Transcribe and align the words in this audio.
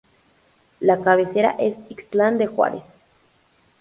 La 0.79 0.99
cabecera 0.99 1.51
es 1.59 1.75
Ixtlán 1.89 2.39
de 2.39 2.47
Juárez. 2.47 2.81